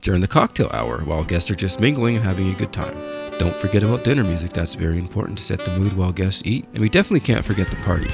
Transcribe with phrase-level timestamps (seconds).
[0.00, 2.94] during the cocktail hour while guests are just mingling and having a good time.
[3.38, 6.66] Don't forget about dinner music, that's very important to set the mood while guests eat.
[6.72, 8.10] And we definitely can't forget the party.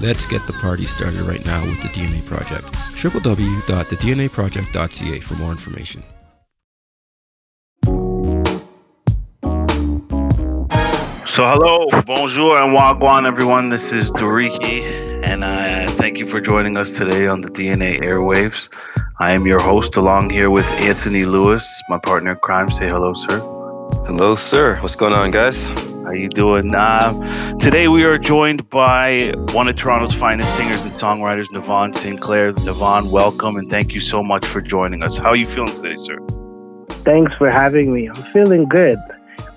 [0.00, 2.64] Let's get the party started right now with the DNA Project.
[2.64, 6.02] www.thednaproject.ca for more information.
[11.40, 13.70] So, hello, bonjour, and wagwan, everyone.
[13.70, 14.82] This is Doriki,
[15.24, 18.68] and uh, thank you for joining us today on the DNA Airwaves.
[19.20, 22.68] I am your host, along here with Anthony Lewis, my partner in crime.
[22.68, 23.38] Say hello, sir.
[24.04, 24.76] Hello, sir.
[24.82, 25.64] What's going on, guys?
[26.04, 26.74] How you doing?
[26.74, 32.52] Uh, today we are joined by one of Toronto's finest singers and songwriters, Nevon Sinclair.
[32.52, 35.16] Nevon, welcome and thank you so much for joining us.
[35.16, 36.18] How are you feeling today, sir?
[37.02, 38.10] Thanks for having me.
[38.10, 38.98] I'm feeling good.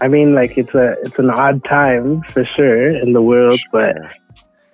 [0.03, 3.95] I mean, like it's a it's an odd time for sure in the world, but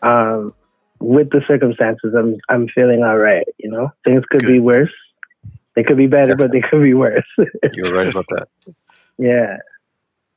[0.02, 0.56] um,
[1.00, 3.46] with the circumstances, I'm I'm feeling all right.
[3.60, 4.54] You know, things could Good.
[4.54, 4.92] be worse.
[5.76, 7.28] They could be better, but they could be worse.
[7.74, 8.48] You're right about that.
[9.20, 9.58] Yeah.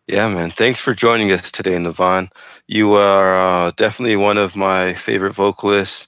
[0.08, 0.50] Yeah, man.
[0.50, 2.28] Thanks for joining us today, Nevon.
[2.66, 6.06] You are uh, definitely one of my favorite vocalists.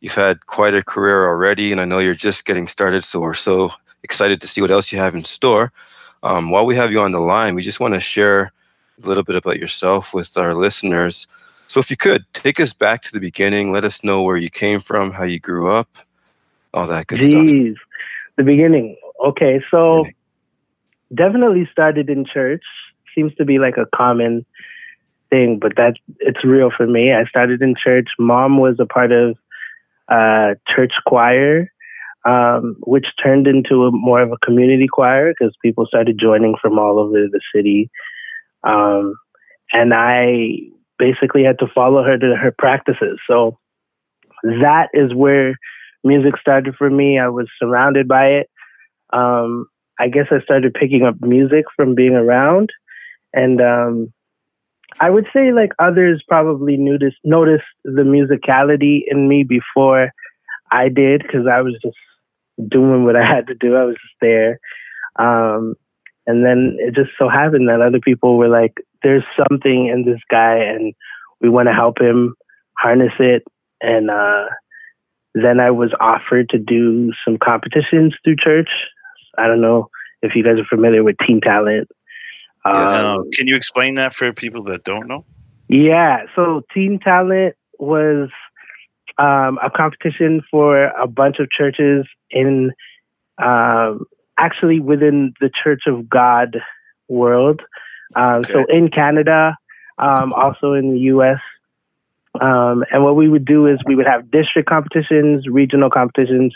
[0.00, 3.02] You've had quite a career already, and I know you're just getting started.
[3.02, 3.70] So we're so
[4.02, 5.72] excited to see what else you have in store.
[6.26, 8.52] Um, while we have you on the line, we just want to share
[9.00, 11.28] a little bit about yourself with our listeners.
[11.68, 14.50] So, if you could take us back to the beginning, let us know where you
[14.50, 15.88] came from, how you grew up,
[16.74, 17.86] all that good Jeez, stuff.
[18.38, 18.96] the beginning.
[19.24, 20.14] Okay, so beginning.
[21.14, 22.64] definitely started in church.
[23.14, 24.44] Seems to be like a common
[25.30, 27.12] thing, but that it's real for me.
[27.12, 28.08] I started in church.
[28.18, 29.36] Mom was a part of
[30.08, 31.70] uh, church choir,
[32.26, 36.78] um, which turned into a more of a community choir because people started joining from
[36.78, 37.88] all over the city.
[38.64, 39.14] Um,
[39.72, 40.58] and I
[40.98, 43.20] basically had to follow her to her practices.
[43.28, 43.58] So
[44.42, 45.56] that is where
[46.02, 47.18] music started for me.
[47.18, 48.50] I was surrounded by it.
[49.12, 49.66] Um,
[49.98, 52.70] I guess I started picking up music from being around,
[53.32, 54.12] and um,
[55.00, 60.10] I would say like others probably noticed noticed the musicality in me before
[60.70, 61.96] I did because I was just
[62.68, 63.76] doing what I had to do.
[63.76, 64.60] I was just there.
[65.18, 65.74] Um,
[66.26, 70.20] and then it just so happened that other people were like, there's something in this
[70.30, 70.94] guy and
[71.40, 72.34] we want to help him
[72.76, 73.44] harness it.
[73.80, 74.46] And uh,
[75.34, 78.70] then I was offered to do some competitions through church.
[79.38, 79.90] I don't know
[80.22, 81.88] if you guys are familiar with Teen Talent.
[82.64, 85.24] Um, can you explain that for people that don't know?
[85.68, 86.22] Yeah.
[86.34, 88.30] So Teen Talent was
[89.18, 92.72] um, a competition for a bunch of churches in
[93.38, 94.06] um,
[94.38, 96.58] actually within the Church of God
[97.08, 97.62] world.
[98.14, 98.52] Um, okay.
[98.52, 99.56] So in Canada,
[99.98, 101.40] um, also in the U.S.
[102.40, 106.54] Um, and what we would do is we would have district competitions, regional competitions,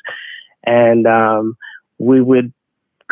[0.64, 1.56] and um,
[1.98, 2.52] we would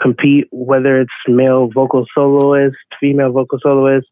[0.00, 4.06] compete whether it's male vocal soloist, female vocal soloist,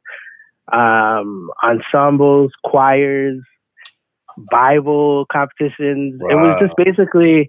[0.72, 3.40] um, ensembles, choirs,
[4.50, 6.20] Bible competitions.
[6.20, 6.30] Wow.
[6.30, 7.48] It was just basically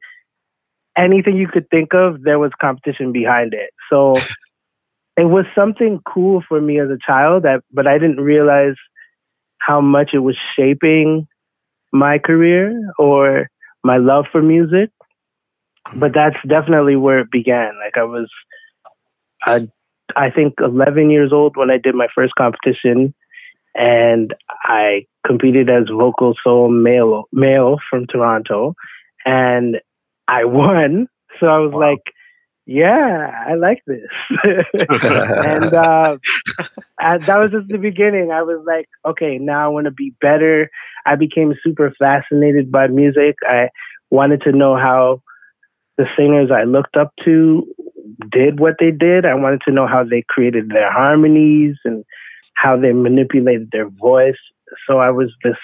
[0.98, 3.72] anything you could think of, there was competition behind it.
[3.90, 4.16] So
[5.18, 8.76] it was something cool for me as a child that but I didn't realize
[9.60, 11.28] how much it was shaping
[11.92, 13.50] my career or
[13.84, 14.90] my love for music.
[15.88, 16.00] Hmm.
[16.00, 17.74] But that's definitely where it began.
[17.84, 18.30] Like I was
[19.46, 19.68] I
[20.16, 23.14] I think 11 years old when I did my first competition
[23.78, 24.34] and
[24.64, 28.74] I competed as vocal soul male male from Toronto
[29.26, 29.78] and
[30.28, 31.08] I won.
[31.40, 31.92] So I was wow.
[31.92, 32.02] like,
[32.66, 34.10] yeah, I like this.
[34.44, 36.18] and uh,
[37.00, 38.32] that was just the beginning.
[38.32, 40.70] I was like, okay, now I want to be better.
[41.06, 43.36] I became super fascinated by music.
[43.48, 43.70] I
[44.10, 45.22] wanted to know how
[45.98, 47.66] the singers I looked up to
[48.32, 49.26] did what they did.
[49.26, 52.04] I wanted to know how they created their harmonies and
[52.54, 54.38] how they manipulated their voice.
[54.88, 55.58] So I was this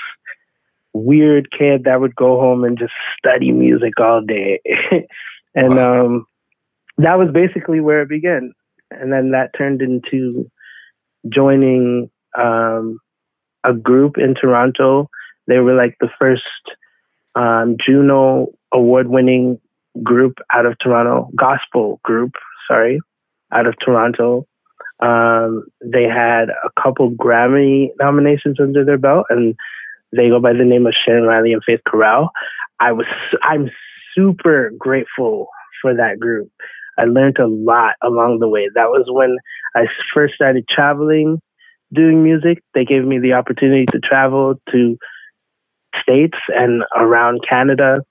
[0.93, 4.61] weird kid that would go home and just study music all day.
[5.55, 6.05] and wow.
[6.05, 6.25] um,
[6.97, 8.53] that was basically where it began.
[8.91, 10.49] And then that turned into
[11.33, 12.99] joining um,
[13.63, 15.09] a group in Toronto.
[15.47, 16.43] They were like the first
[17.35, 19.59] um, Juno award winning
[20.01, 22.33] group out of Toronto, gospel group,
[22.67, 22.99] sorry.
[23.51, 24.47] out of Toronto.
[24.99, 29.55] Um, they had a couple Grammy nominations under their belt, and
[30.11, 32.29] they go by the name of Sharon Riley and Faith Chorale.
[32.79, 33.05] I was
[33.41, 33.69] I'm
[34.15, 35.47] super grateful
[35.81, 36.49] for that group.
[36.97, 38.69] I learned a lot along the way.
[38.73, 39.37] That was when
[39.75, 41.41] I first started traveling,
[41.91, 42.63] doing music.
[42.73, 44.97] They gave me the opportunity to travel to
[46.01, 48.01] states and around Canada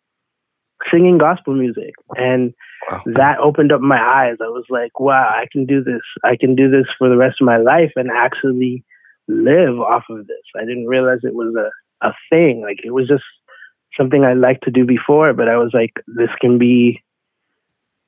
[0.90, 1.94] singing gospel music.
[2.16, 2.54] And
[2.90, 3.02] wow.
[3.16, 4.36] that opened up my eyes.
[4.40, 6.02] I was like, wow, I can do this.
[6.24, 8.84] I can do this for the rest of my life and actually
[9.28, 10.42] live off of this.
[10.56, 12.62] I didn't realize it was a, a thing.
[12.62, 13.24] Like it was just
[13.96, 17.02] something I liked to do before, but I was like, this can be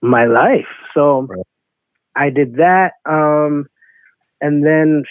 [0.00, 0.66] my life.
[0.94, 1.46] So right.
[2.16, 2.92] I did that.
[3.06, 3.66] Um,
[4.40, 5.04] and then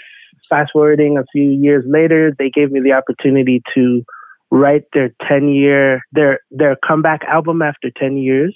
[0.50, 4.04] fast forwarding a few years later, they gave me the opportunity to
[4.54, 8.56] write their 10 year their their comeback album after 10 years.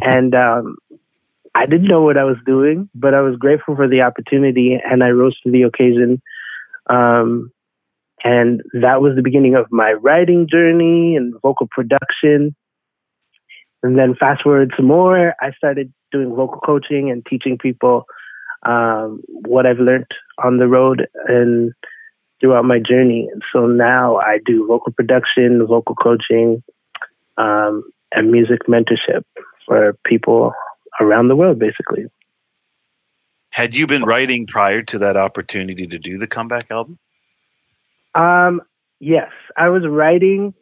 [0.00, 0.76] And um,
[1.54, 5.02] i didn't know what i was doing but i was grateful for the opportunity and
[5.04, 6.22] i rose to the occasion.
[6.88, 7.52] Um,
[8.24, 12.54] and that was the beginning of my writing journey and vocal production.
[13.82, 18.06] And then fast forward some more i started doing vocal coaching and teaching people
[18.64, 19.22] um,
[19.52, 20.12] what i've learned
[20.42, 21.72] on the road and
[22.40, 23.28] throughout my journey.
[23.30, 26.62] And so now I do vocal production, vocal coaching,
[27.36, 29.24] um, and music mentorship
[29.66, 30.52] for people
[31.00, 32.06] around the world, basically.
[33.50, 36.98] Had you been writing prior to that opportunity to do the comeback album?
[38.14, 38.62] Um,
[39.00, 40.54] yes, I was writing,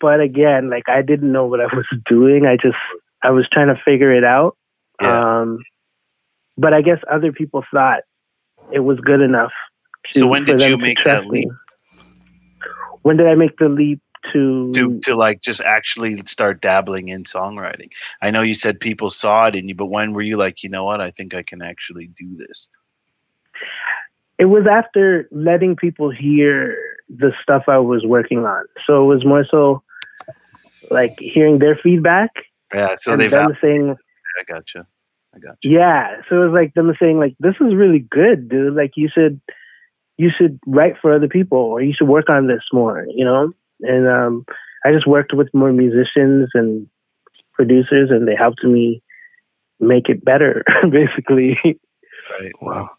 [0.00, 2.46] but again, like I didn't know what I was doing.
[2.46, 2.78] I just
[3.22, 4.56] I was trying to figure it out.
[5.00, 5.40] Yeah.
[5.40, 5.58] Um,
[6.56, 8.00] but I guess other people thought
[8.72, 9.52] it was good enough
[10.10, 11.48] so when did you make that leap?
[13.02, 14.00] When did I make the leap
[14.32, 17.90] to to to like just actually start dabbling in songwriting?
[18.22, 20.68] I know you said people saw it in you, but when were you like, you
[20.68, 22.68] know what, I think I can actually do this?
[24.38, 26.76] It was after letting people hear
[27.08, 28.64] the stuff I was working on.
[28.86, 29.82] So it was more so
[30.90, 32.30] like hearing their feedback.
[32.74, 33.96] Yeah, so they've them saying,
[34.38, 34.86] "I gotcha,
[35.34, 38.74] I gotcha." Yeah, so it was like them saying, "Like this is really good, dude.
[38.74, 39.40] Like you should."
[40.18, 43.52] You should write for other people or you should work on this more, you know?
[43.80, 44.44] And um,
[44.84, 46.88] I just worked with more musicians and
[47.54, 49.00] producers and they helped me
[49.80, 51.56] make it better, basically.
[51.64, 52.52] Right.
[52.60, 52.90] Wow.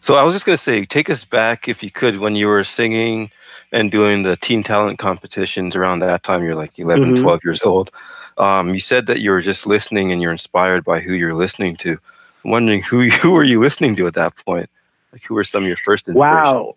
[0.00, 2.48] So I was just going to say, take us back, if you could, when you
[2.48, 3.30] were singing
[3.70, 6.42] and doing the teen talent competitions around that time.
[6.42, 7.22] You're like 11, mm-hmm.
[7.22, 7.90] 12 years old.
[8.38, 11.76] Um, you said that you were just listening and you're inspired by who you're listening
[11.76, 11.98] to.
[12.44, 14.68] I'm wondering who, who were you listening to at that point?
[15.12, 16.74] Like, who were some of your first Wow,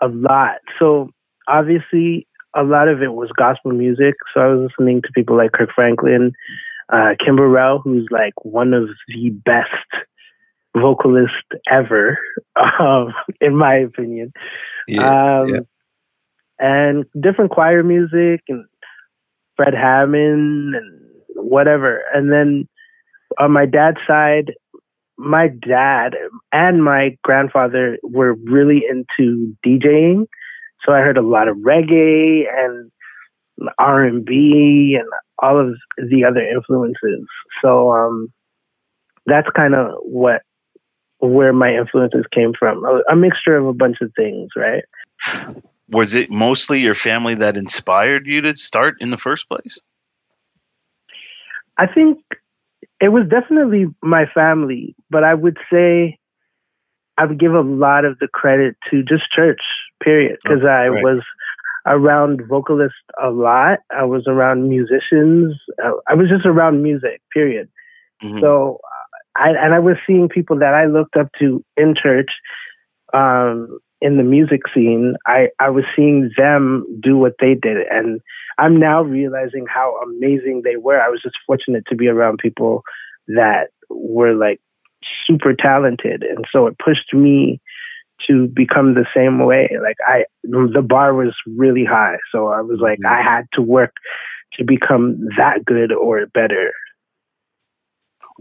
[0.00, 0.58] a lot.
[0.78, 1.10] So
[1.46, 4.14] obviously, a lot of it was gospel music.
[4.34, 6.32] So I was listening to people like Kirk Franklin,
[6.92, 9.68] uh, Kim Burrell, who's like one of the best
[10.76, 11.36] vocalists
[11.70, 12.18] ever,
[12.80, 14.32] um, in my opinion.
[14.88, 15.60] Yeah, um, yeah.
[16.58, 18.66] And different choir music and
[19.56, 21.00] Fred Hammond and
[21.34, 22.02] whatever.
[22.14, 22.68] And then
[23.38, 24.52] on my dad's side,
[25.20, 26.14] my dad
[26.52, 30.26] and my grandfather were really into DJing,
[30.84, 32.90] so I heard a lot of reggae and
[33.78, 35.08] R and B and
[35.38, 35.76] all of
[36.08, 37.26] the other influences.
[37.62, 38.32] So um,
[39.26, 40.42] that's kind of what
[41.18, 42.82] where my influences came from.
[42.86, 44.84] A, a mixture of a bunch of things, right?
[45.90, 49.78] Was it mostly your family that inspired you to start in the first place?
[51.76, 52.18] I think
[53.00, 56.18] it was definitely my family, but I would say
[57.16, 59.60] I would give a lot of the credit to just church,
[60.02, 61.02] period, because oh, I right.
[61.02, 61.22] was
[61.86, 63.78] around vocalists a lot.
[63.90, 65.54] I was around musicians.
[66.08, 67.68] I was just around music, period.
[68.22, 68.40] Mm-hmm.
[68.40, 68.80] So,
[69.36, 72.30] I and I was seeing people that I looked up to in church,
[73.14, 75.16] um, in the music scene.
[75.26, 78.20] I I was seeing them do what they did, and
[78.58, 81.00] I'm now realizing how amazing they were.
[81.00, 82.82] I was just fortunate to be around people
[83.28, 84.60] that were like
[85.26, 86.22] super talented.
[86.22, 87.60] And so it pushed me
[88.26, 89.70] to become the same way.
[89.82, 92.16] Like I, the bar was really high.
[92.32, 93.14] So I was like, mm-hmm.
[93.14, 93.94] I had to work
[94.54, 96.72] to become that good or better.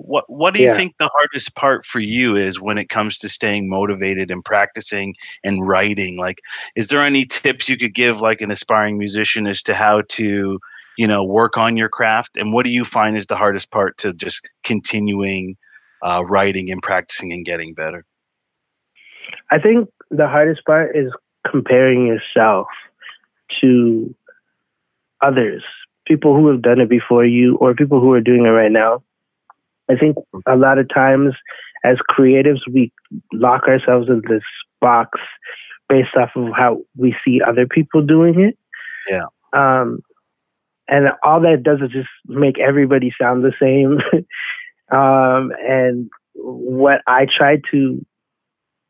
[0.01, 0.75] What What do you yeah.
[0.75, 5.13] think the hardest part for you is when it comes to staying motivated and practicing
[5.43, 6.17] and writing?
[6.17, 6.39] Like,
[6.75, 10.57] is there any tips you could give, like an aspiring musician, as to how to,
[10.97, 12.37] you know, work on your craft?
[12.37, 15.57] And what do you find is the hardest part to just continuing
[16.01, 18.05] uh, writing and practicing and getting better?
[19.51, 21.11] I think the hardest part is
[21.45, 22.67] comparing yourself
[23.59, 24.15] to
[25.21, 25.63] others,
[26.07, 29.03] people who have done it before you, or people who are doing it right now
[29.89, 30.17] I think
[30.47, 31.33] a lot of times
[31.83, 32.91] as creatives, we
[33.33, 34.43] lock ourselves in this
[34.81, 35.19] box
[35.87, 38.57] based off of how we see other people doing it.
[39.09, 39.25] Yeah.
[39.53, 40.01] Um,
[40.87, 43.99] and all that does is just make everybody sound the same.
[44.95, 48.05] um, and what I try to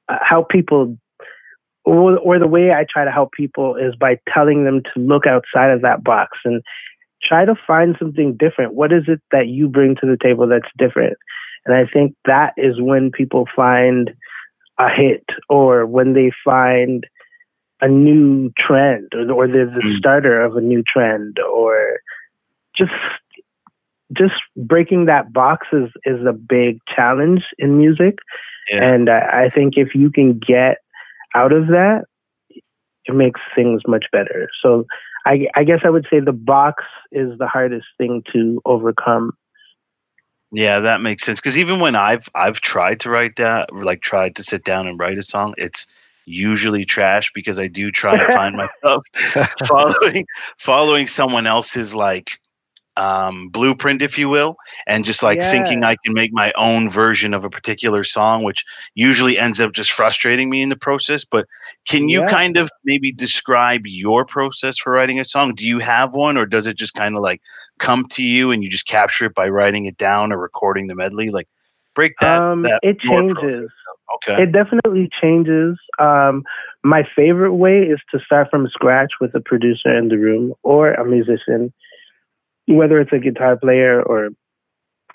[0.08, 0.98] uh, help people,
[1.86, 5.26] or, or the way I try to help people is by telling them to look
[5.28, 6.62] outside of that box and
[7.22, 8.74] try to find something different.
[8.74, 11.18] What is it that you bring to the table that's different?
[11.66, 14.12] And I think that is when people find
[14.78, 17.06] a hit or when they find
[17.82, 19.98] a new trend or, or they're the mm.
[19.98, 22.00] starter of a new trend or
[22.76, 22.92] just
[24.18, 28.18] just breaking that box is, is a big challenge in music.
[28.72, 28.84] Yeah.
[28.84, 30.78] And I, I think if you can get
[31.36, 32.06] out of that,
[32.50, 34.50] it makes things much better.
[34.64, 34.86] So
[35.26, 39.34] I, I guess I would say the box is the hardest thing to overcome
[40.52, 41.40] yeah, that makes sense.
[41.40, 45.00] Because even when I've I've tried to write that, like tried to sit down and
[45.00, 45.86] write a song, it's
[46.26, 49.06] usually trash because I do try and find myself
[49.68, 50.26] following
[50.58, 52.40] following someone else's like
[53.00, 55.50] um, blueprint, if you will, and just like yeah.
[55.50, 59.72] thinking I can make my own version of a particular song, which usually ends up
[59.72, 61.24] just frustrating me in the process.
[61.24, 61.48] But
[61.88, 62.30] can you yeah.
[62.30, 65.56] kind of maybe describe your process for writing a song?
[65.56, 67.42] Do you have one, or does it just kind of like
[67.80, 70.96] come to you and you just capture it by writing it down or recording the
[70.96, 71.30] medley?
[71.30, 71.48] Like,
[71.96, 72.42] break that.
[72.42, 73.70] Um, that it changes.
[74.16, 74.44] Okay.
[74.44, 75.78] It definitely changes.
[76.00, 76.44] Um,
[76.84, 80.94] my favorite way is to start from scratch with a producer in the room or
[80.94, 81.72] a musician
[82.70, 84.30] whether it's a guitar player or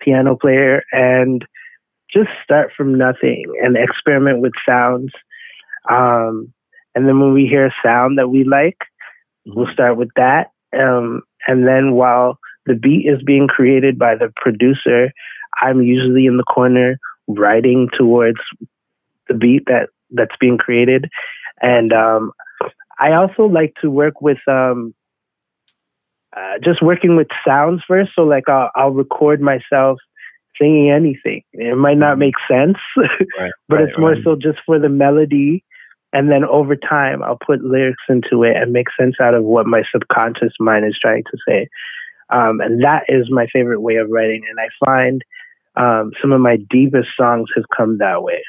[0.00, 1.44] piano player, and
[2.12, 5.12] just start from nothing and experiment with sounds.
[5.90, 6.52] Um,
[6.94, 8.78] and then when we hear a sound that we like,
[9.46, 10.50] we'll start with that.
[10.78, 15.12] Um, and then while the beat is being created by the producer,
[15.60, 18.38] I'm usually in the corner writing towards
[19.28, 21.08] the beat that that's being created.
[21.60, 22.32] And um,
[22.98, 24.94] I also like to work with um,
[26.36, 28.10] uh, just working with sounds first.
[28.16, 29.98] So like I'll, I'll record myself
[30.60, 31.42] singing anything.
[31.52, 34.24] It might not make sense, right, but right, it's more right.
[34.24, 35.64] so just for the melody.
[36.12, 39.66] And then over time, I'll put lyrics into it and make sense out of what
[39.66, 41.68] my subconscious mind is trying to say.
[42.30, 44.42] Um, and that is my favorite way of writing.
[44.48, 45.22] And I find
[45.76, 48.42] um, some of my deepest songs have come that way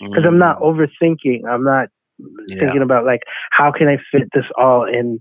[0.00, 0.26] because mm.
[0.26, 0.62] I'm not mm.
[0.62, 1.46] overthinking.
[1.48, 1.88] I'm not
[2.46, 2.60] yeah.
[2.60, 5.20] thinking about like how can I fit this all in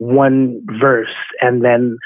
[0.00, 1.98] one verse and then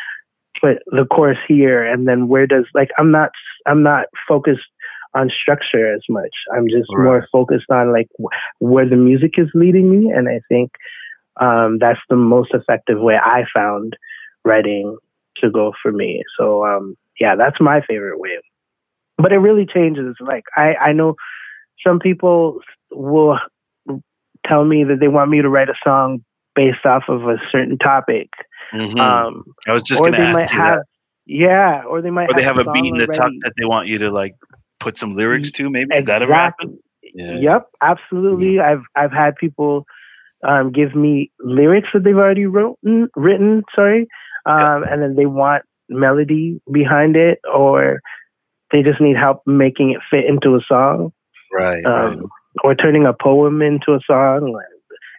[0.60, 3.30] put the chorus here and then where does like I'm not
[3.66, 4.66] I'm not focused
[5.14, 6.34] on structure as much.
[6.52, 7.04] I'm just right.
[7.04, 8.08] more focused on like
[8.58, 10.72] where the music is leading me, and I think
[11.40, 13.96] um, that's the most effective way I found
[14.44, 14.98] writing
[15.36, 16.22] to go for me.
[16.36, 18.38] So um, yeah, that's my favorite way.
[19.16, 20.16] But it really changes.
[20.20, 21.14] Like I I know
[21.86, 22.58] some people
[22.90, 23.38] will
[24.46, 26.24] tell me that they want me to write a song
[26.54, 28.30] based off of a certain topic.
[28.72, 28.98] Mm-hmm.
[28.98, 30.84] Um, I was just going to ask you have, that.
[31.26, 32.28] Yeah, or they might.
[32.30, 34.34] Or they have, have a beat in the tuck that they want you to like
[34.80, 35.70] put some lyrics to.
[35.70, 35.98] Maybe exactly.
[35.98, 36.78] Is that ever happened?
[37.14, 37.38] Yeah.
[37.38, 38.54] Yep, absolutely.
[38.54, 38.82] Mm-hmm.
[38.96, 39.86] I've I've had people
[40.46, 43.62] um, give me lyrics that they've already written, written.
[43.74, 44.06] Sorry,
[44.46, 48.00] um, and then they want melody behind it, or
[48.72, 51.12] they just need help making it fit into a song.
[51.52, 51.84] Right.
[51.86, 52.26] Um, right.
[52.62, 54.52] Or turning a poem into a song.
[54.52, 54.66] Like,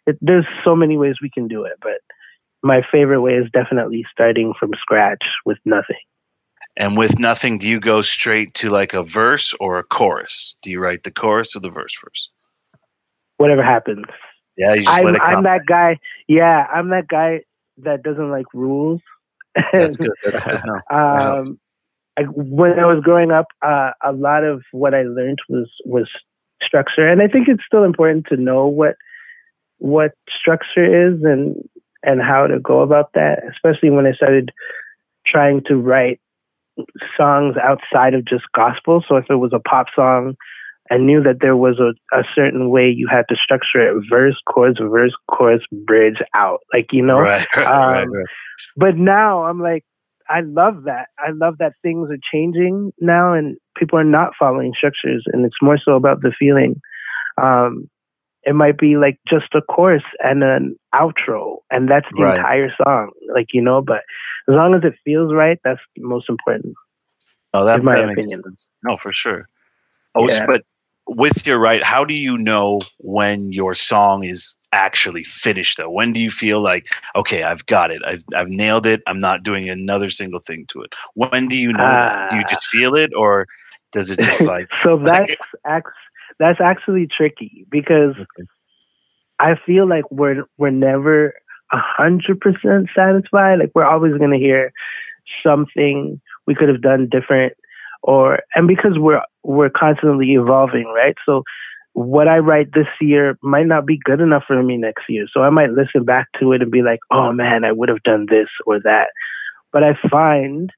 [0.08, 2.02] it, there's so many ways we can do it, but
[2.64, 5.98] my favorite way is definitely starting from scratch with nothing.
[6.78, 10.56] And with nothing, do you go straight to like a verse or a chorus?
[10.62, 12.30] Do you write the chorus or the verse first?
[13.38, 14.06] Whatever happens.
[14.58, 15.36] Yeah, you just I'm, let it come.
[15.38, 16.00] I'm that guy.
[16.28, 17.42] Yeah, I'm that guy
[17.78, 19.02] that doesn't like rules.
[19.74, 20.12] That's good.
[20.24, 20.82] That's good.
[20.90, 21.60] Um,
[22.18, 26.10] I, when I was growing up, uh, a lot of what I learned was was
[26.62, 28.96] structure, and I think it's still important to know what
[29.78, 31.56] what structure is and
[32.04, 34.52] and how to go about that, especially when I started
[35.26, 36.20] trying to write
[37.18, 39.04] songs outside of just gospel.
[39.08, 40.36] So if it was a pop song,
[40.92, 44.36] I knew that there was a, a certain way you had to structure it verse,
[44.48, 46.60] chorus, verse, chorus, bridge out.
[46.74, 47.20] Like, you know?
[47.22, 48.26] Right, right, um, right.
[48.78, 49.84] But now I'm like,
[50.30, 51.08] I love that.
[51.18, 55.62] I love that things are changing now and people are not following structures and it's
[55.62, 56.80] more so about the feeling.
[57.42, 57.90] Um,
[58.46, 62.38] it might be like just a chorus and an outro, and that's the right.
[62.38, 63.12] entire song.
[63.34, 64.02] Like you know, but
[64.48, 66.76] as long as it feels right, that's most important.
[67.54, 68.44] Oh, that, my that opinion.
[68.44, 68.70] Sense.
[68.84, 69.48] No, for sure.
[70.14, 70.46] Oh, yeah.
[70.46, 70.64] but
[71.08, 75.78] with your right, how do you know when your song is actually finished?
[75.78, 79.20] Though, when do you feel like, okay, I've got it, I've I've nailed it, I'm
[79.20, 80.94] not doing another single thing to it?
[81.14, 81.84] When do you know?
[81.84, 82.70] Uh, do you just ah.
[82.72, 83.48] feel it, or
[83.92, 85.30] Does it just like so that's
[85.66, 85.84] like,
[86.40, 88.48] that's actually tricky because okay.
[89.40, 91.34] I feel like we're we're never
[91.72, 93.60] a hundred percent satisfied.
[93.60, 94.72] Like we're always gonna hear
[95.46, 97.54] something we could have done different
[98.04, 101.16] or and because we're we're constantly evolving, right?
[101.26, 101.44] So
[101.94, 105.28] what I write this year might not be good enough for me next year.
[105.34, 108.04] So I might listen back to it and be like, oh man, I would have
[108.04, 109.08] done this or that.
[109.72, 110.72] But I find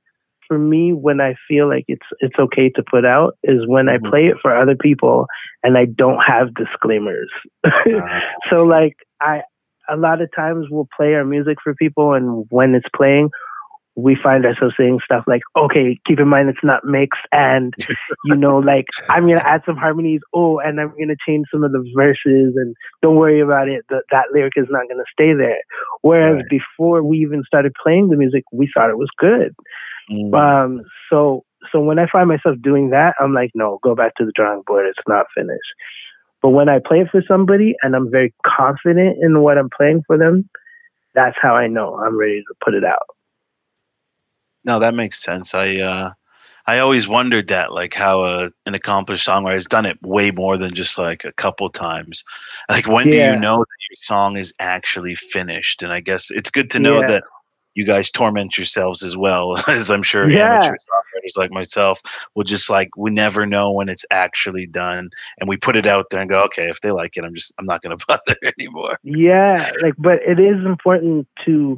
[0.47, 4.05] for me when I feel like it's it's okay to put out is when mm-hmm.
[4.05, 5.27] I play it for other people
[5.63, 7.29] and I don't have disclaimers.
[7.65, 7.69] uh,
[8.49, 9.41] so like I
[9.89, 13.29] a lot of times we'll play our music for people and when it's playing
[13.97, 17.19] we find ourselves saying stuff like, okay, keep in mind it's not mixed.
[17.31, 17.73] And,
[18.25, 20.21] you know, like, I'm going to add some harmonies.
[20.35, 22.53] Oh, and I'm going to change some of the verses.
[22.55, 23.85] And don't worry about it.
[23.89, 25.61] That, that lyric is not going to stay there.
[26.03, 26.49] Whereas right.
[26.49, 29.55] before we even started playing the music, we thought it was good.
[30.09, 30.33] Mm.
[30.33, 34.25] Um, so, so when I find myself doing that, I'm like, no, go back to
[34.25, 34.85] the drawing board.
[34.87, 35.73] It's not finished.
[36.41, 40.03] But when I play it for somebody and I'm very confident in what I'm playing
[40.05, 40.49] for them,
[41.15, 43.07] that's how I know I'm ready to put it out.
[44.63, 45.55] No, that makes sense.
[45.55, 46.11] I uh,
[46.67, 50.57] I always wondered that, like how a, an accomplished songwriter has done it way more
[50.57, 52.25] than just like a couple times.
[52.69, 53.29] Like when yeah.
[53.29, 55.81] do you know that your song is actually finished?
[55.81, 57.07] And I guess it's good to know yeah.
[57.07, 57.23] that
[57.77, 60.55] you guys torment yourselves as well, as I'm sure yeah.
[60.55, 62.01] amateur songwriters like myself
[62.33, 66.09] will just like we never know when it's actually done, and we put it out
[66.09, 68.35] there and go, okay, if they like it, I'm just I'm not going to bother
[68.59, 68.97] anymore.
[69.03, 71.77] Yeah, like, but it is important to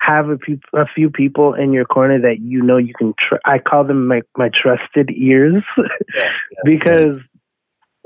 [0.00, 3.12] have a, pe- a few people in your corner that you know you can.
[3.18, 6.34] Tr- I call them my my trusted ears yes, yes,
[6.64, 7.28] because yes.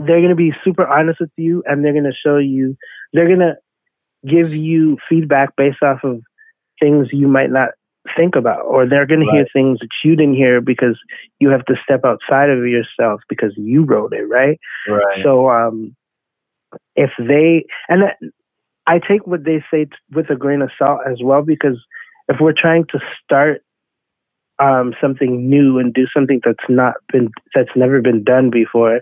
[0.09, 2.77] they're going to be super honest with you and they're going to show you.
[3.13, 3.57] They're going to
[4.27, 6.21] give you feedback based off of
[6.81, 7.71] things you might not
[8.17, 9.27] think about, or they're going right.
[9.27, 10.99] to hear things that you didn't hear because
[11.39, 14.59] you have to step outside of yourself because you wrote it, right?
[14.89, 15.23] Right.
[15.23, 15.95] So, um,
[16.97, 18.03] if they and
[18.87, 21.79] I take what they say t- with a grain of salt as well because
[22.29, 23.63] if we're trying to start
[24.59, 29.01] um, something new and do something that's not been that's never been done before,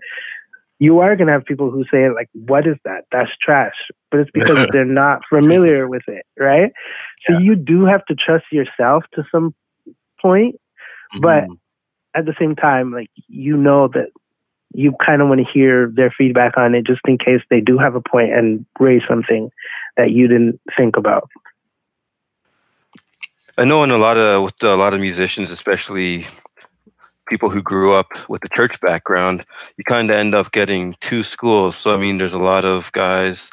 [0.78, 3.04] you are going to have people who say like, "What is that?
[3.10, 3.74] That's trash."
[4.10, 6.72] But it's because they're not familiar with it, right?
[7.26, 7.40] So yeah.
[7.40, 9.54] you do have to trust yourself to some
[10.20, 10.56] point,
[11.14, 11.20] mm-hmm.
[11.20, 11.44] but
[12.14, 14.10] at the same time, like you know that
[14.74, 17.78] you kind of want to hear their feedback on it just in case they do
[17.78, 19.50] have a point and raise something
[19.96, 21.30] that you didn't think about.
[23.56, 26.26] I know in a lot of with a lot of musicians, especially
[27.26, 29.44] people who grew up with the church background,
[29.76, 31.76] you kind of end up getting two schools.
[31.76, 33.50] So I mean, there's a lot of guys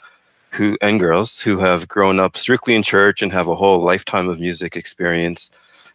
[0.51, 4.29] who and girls who have grown up strictly in church and have a whole lifetime
[4.29, 5.49] of music experience.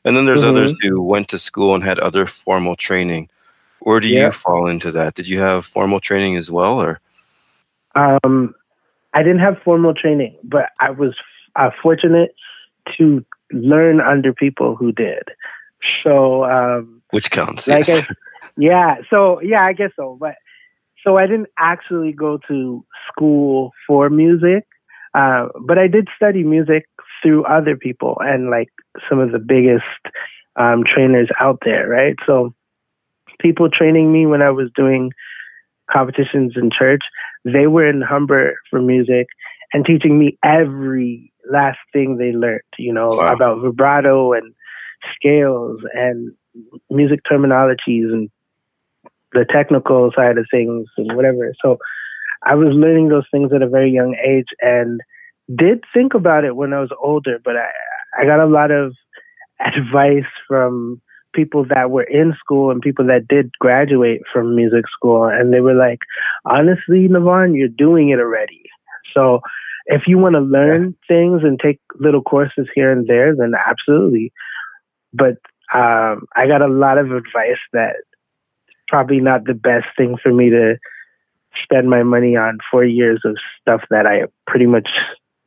[0.05, 0.57] And then there's mm-hmm.
[0.57, 3.29] others who went to school and had other formal training.
[3.81, 4.27] Where do yeah.
[4.27, 5.15] you fall into that?
[5.15, 7.01] Did you have formal training as well, or?
[7.95, 8.55] Um,
[9.15, 11.15] I didn't have formal training, but I was
[11.57, 12.35] uh, fortunate
[12.97, 15.23] to learn under people who did.
[16.03, 18.07] So, um, which counts, like yes.
[18.11, 18.15] I,
[18.57, 18.97] yeah.
[19.11, 20.17] So yeah, I guess so.
[20.21, 20.35] But
[21.05, 24.67] so I didn't actually go to school for music,
[25.15, 26.89] uh, but I did study music
[27.23, 28.69] through other people and like
[29.09, 29.85] some of the biggest
[30.57, 32.17] um, trainers out there, right?
[32.27, 32.55] So
[33.41, 35.13] people training me when I was doing
[35.91, 37.03] competitions in church,
[37.45, 39.29] they were in Humber for music
[39.73, 43.33] and teaching me every last thing they learned, you know, wow.
[43.33, 44.55] about vibrato and
[45.15, 46.33] scales and
[46.91, 48.31] music terminologies and
[49.33, 51.55] the technical side of things and whatever.
[51.63, 51.79] So
[52.45, 55.01] I was learning those things at a very young age and
[55.55, 57.69] did think about it when I was older, but I,
[58.21, 58.95] I got a lot of
[59.61, 61.01] advice from
[61.35, 65.61] people that were in school and people that did graduate from music school, and they
[65.61, 65.99] were like,
[66.45, 68.63] honestly, Nevon, you're doing it already.
[69.15, 69.41] So
[69.87, 71.17] if you want to learn yeah.
[71.17, 74.33] things and take little courses here and there, then absolutely.
[75.13, 75.37] But
[75.75, 77.97] um, I got a lot of advice that
[78.89, 80.77] probably not the best thing for me to
[81.63, 84.89] spend my money on four years of stuff that I pretty much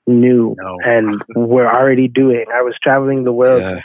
[0.07, 0.77] knew no.
[0.83, 2.45] and were already doing.
[2.53, 3.81] I was traveling the world yeah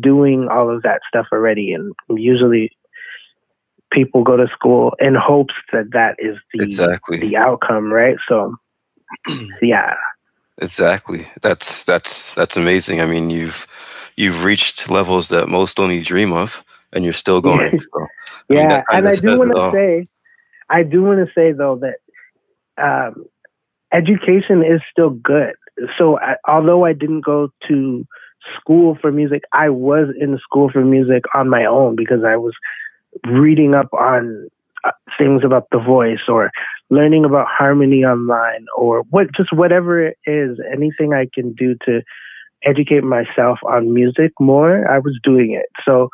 [0.00, 1.72] doing all of that stuff already.
[1.72, 2.70] And usually
[3.92, 8.16] people go to school in hopes that that is the exactly the outcome, right?
[8.28, 8.56] So,
[9.62, 9.94] yeah.
[10.58, 11.26] Exactly.
[11.42, 13.00] That's that's that's amazing.
[13.00, 13.66] I mean, you've
[14.16, 17.80] you've reached levels that most only dream of, and you're still going.
[17.92, 18.06] So,
[18.50, 20.08] I yeah, mean, and I do want to say,
[20.68, 21.96] I do want to say though that
[22.82, 23.24] um,
[23.92, 25.54] education is still good.
[25.98, 28.06] So, I, although I didn't go to
[28.60, 32.54] school for music, I was in school for music on my own because I was
[33.26, 34.48] reading up on
[34.84, 36.50] uh, things about the voice or
[36.90, 42.02] learning about harmony online or what just whatever it is anything i can do to
[42.64, 46.08] educate myself on music more i was doing it so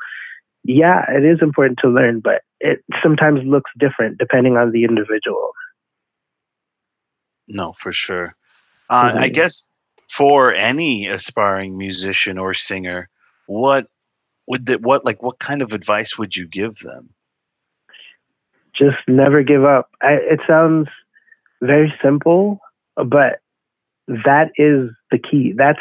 [0.64, 5.52] yeah it is important to learn but it sometimes looks different depending on the individual
[7.48, 8.34] no for sure
[8.90, 9.18] uh, mm-hmm.
[9.18, 9.66] i guess
[10.08, 13.08] for any aspiring musician or singer
[13.46, 13.86] what
[14.46, 17.10] would that what like what kind of advice would you give them
[18.80, 19.90] just never give up.
[20.02, 20.88] I, it sounds
[21.60, 22.60] very simple,
[22.96, 23.40] but
[24.06, 25.52] that is the key.
[25.56, 25.78] That's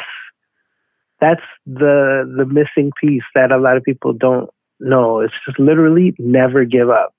[1.20, 5.20] that's the the missing piece that a lot of people don't know.
[5.20, 7.14] It's just literally never give up.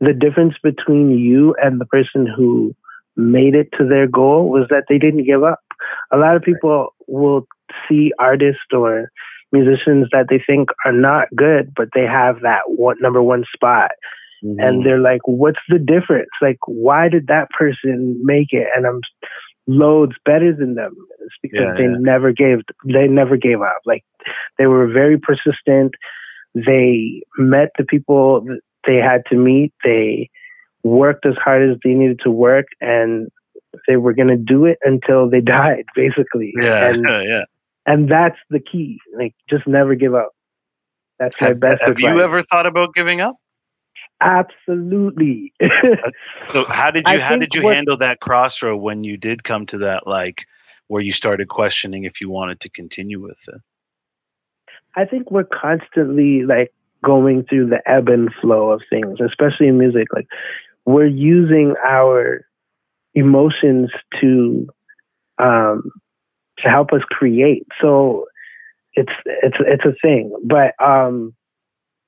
[0.00, 2.74] The difference between you and the person who
[3.16, 5.60] made it to their goal was that they didn't give up.
[6.12, 7.46] A lot of people will
[7.88, 9.10] see artists or
[9.52, 13.90] musicians that they think are not good, but they have that one number one spot.
[14.44, 14.60] Mm-hmm.
[14.60, 16.30] And they're like, what's the difference?
[16.40, 18.68] Like, why did that person make it?
[18.76, 19.00] And I'm
[19.68, 20.96] loads better than them.
[21.20, 21.96] It's because yeah, they yeah.
[22.00, 23.80] never gave they never gave up.
[23.86, 24.04] Like
[24.56, 25.94] they were very persistent.
[26.54, 28.44] They met the people
[28.86, 29.72] they had to meet.
[29.84, 30.30] They
[30.82, 33.28] worked as hard as they needed to work and
[33.86, 36.54] they were going to do it until they died basically.
[36.60, 36.88] Yeah.
[36.92, 37.44] And, yeah.
[37.86, 38.98] And that's the key.
[39.16, 40.30] Like just never give up.
[41.18, 42.14] That's my best Have advice.
[42.14, 43.36] you ever thought about giving up?
[44.20, 45.52] Absolutely.
[46.50, 49.66] so how did you how did you what, handle that crossroad when you did come
[49.66, 50.46] to that like
[50.88, 53.60] where you started questioning if you wanted to continue with it?
[54.96, 56.72] I think we're constantly like
[57.04, 60.08] going through the ebb and flow of things, especially in music.
[60.12, 60.26] Like
[60.84, 62.44] we're using our
[63.14, 64.68] emotions to
[65.38, 65.90] um
[66.58, 67.66] to help us create.
[67.80, 68.26] So
[68.94, 70.32] it's it's it's a thing.
[70.44, 71.34] But um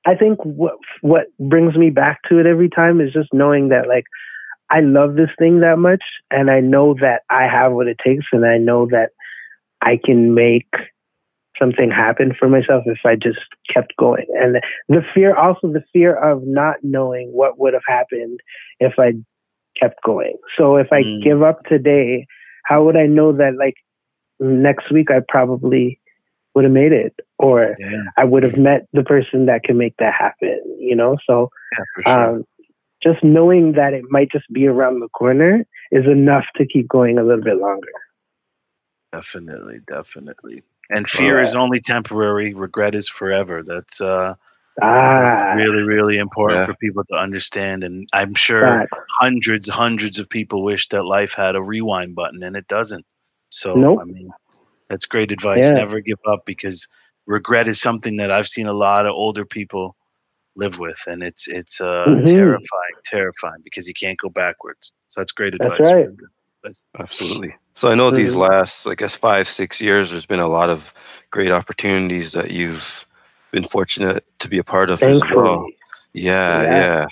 [0.05, 3.87] I think what what brings me back to it every time is just knowing that
[3.87, 4.05] like
[4.69, 8.25] I love this thing that much and I know that I have what it takes
[8.31, 9.09] and I know that
[9.81, 10.71] I can make
[11.59, 13.39] something happen for myself if I just
[13.71, 14.25] kept going.
[14.41, 14.57] And
[14.89, 18.39] the fear also the fear of not knowing what would have happened
[18.79, 19.11] if I
[19.79, 20.37] kept going.
[20.57, 21.23] So if I mm.
[21.23, 22.25] give up today,
[22.65, 23.75] how would I know that like
[24.39, 25.99] next week I probably
[26.55, 28.03] would have made it or yeah.
[28.17, 31.17] I would have met the person that can make that happen, you know?
[31.25, 32.29] So yeah, sure.
[32.29, 32.45] um,
[33.03, 37.17] just knowing that it might just be around the corner is enough to keep going
[37.17, 37.87] a little bit longer.
[39.11, 40.63] Definitely, definitely.
[40.89, 41.47] And fear right.
[41.47, 43.63] is only temporary, regret is forever.
[43.63, 44.35] That's uh
[44.81, 46.65] Ah, really, really important yeah.
[46.65, 47.83] for people to understand.
[47.83, 48.87] And I'm sure
[49.19, 53.05] hundreds, hundreds of people wish that life had a rewind button, and it doesn't.
[53.49, 53.99] So, nope.
[54.01, 54.31] I mean,
[54.89, 55.63] that's great advice.
[55.63, 55.71] Yeah.
[55.71, 56.87] Never give up because
[57.25, 59.95] regret is something that I've seen a lot of older people
[60.55, 62.25] live with, and it's it's uh, mm-hmm.
[62.25, 64.91] terrifying, terrifying because you can't go backwards.
[65.07, 65.77] So that's great advice.
[65.79, 66.07] That's right.
[66.99, 67.55] Absolutely.
[67.73, 68.17] So I know mm-hmm.
[68.17, 70.93] these last, I guess, five six years, there's been a lot of
[71.31, 73.07] great opportunities that you've
[73.51, 75.31] been fortunate to be a part of Thankfully.
[75.31, 75.65] as well.
[76.13, 77.07] Yeah, yeah, yeah.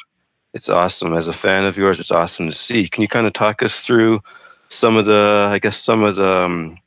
[0.54, 1.14] It's awesome.
[1.14, 2.88] As a fan of yours, it's awesome to see.
[2.88, 4.22] Can you kind of talk us through
[4.70, 6.78] some of the, I guess, some of the um,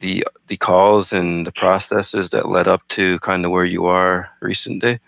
[0.00, 4.30] the the calls and the processes that led up to kind of where you are
[4.40, 5.00] recently?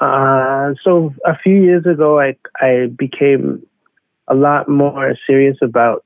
[0.00, 3.66] Uh, so a few years ago, I I became
[4.28, 6.04] a lot more serious about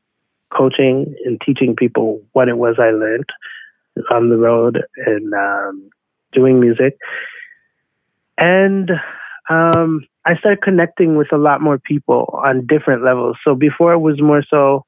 [0.56, 3.30] coaching and teaching people what it was I learned
[4.10, 5.90] on the road and um,
[6.32, 6.96] doing music,
[8.38, 8.90] and
[9.48, 13.36] um, I started connecting with a lot more people on different levels.
[13.44, 14.84] So before it was more so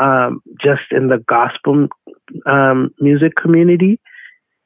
[0.00, 1.88] um, just in the gospel
[2.46, 4.00] um, music community.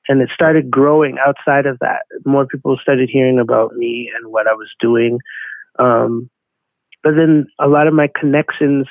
[0.09, 2.03] And it started growing outside of that.
[2.27, 5.19] More people started hearing about me and what I was doing.
[5.79, 6.31] Um,
[7.03, 8.87] but then a lot of my connections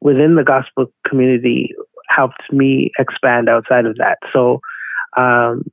[0.00, 1.74] within the gospel community
[2.08, 4.18] helped me expand outside of that.
[4.32, 4.60] So
[5.16, 5.64] um,